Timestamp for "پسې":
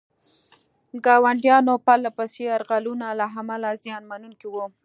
2.17-2.41